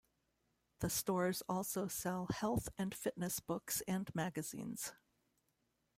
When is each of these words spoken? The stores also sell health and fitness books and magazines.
The 0.79 0.89
stores 0.89 1.43
also 1.47 1.87
sell 1.87 2.25
health 2.33 2.69
and 2.75 2.91
fitness 2.91 3.39
books 3.39 3.83
and 3.87 4.09
magazines. 4.15 4.93